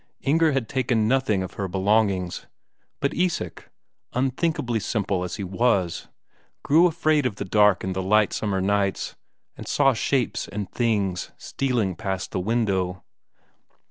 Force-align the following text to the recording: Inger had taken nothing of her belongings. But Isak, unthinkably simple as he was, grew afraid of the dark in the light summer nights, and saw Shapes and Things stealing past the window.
Inger 0.21 0.51
had 0.53 0.67
taken 0.67 1.07
nothing 1.07 1.43
of 1.43 1.53
her 1.53 1.67
belongings. 1.67 2.47
But 3.01 3.13
Isak, 3.13 3.69
unthinkably 4.13 4.79
simple 4.79 5.23
as 5.23 5.35
he 5.35 5.43
was, 5.43 6.07
grew 6.63 6.87
afraid 6.87 7.27
of 7.27 7.35
the 7.35 7.45
dark 7.45 7.83
in 7.83 7.93
the 7.93 8.01
light 8.01 8.33
summer 8.33 8.61
nights, 8.61 9.15
and 9.55 9.67
saw 9.67 9.93
Shapes 9.93 10.47
and 10.47 10.71
Things 10.71 11.29
stealing 11.37 11.95
past 11.95 12.31
the 12.31 12.39
window. 12.39 13.03